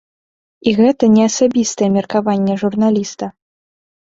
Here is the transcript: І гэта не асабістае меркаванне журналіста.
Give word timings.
І 0.69 0.71
гэта 0.79 1.09
не 1.17 1.27
асабістае 1.31 1.89
меркаванне 1.99 2.59
журналіста. 2.63 3.25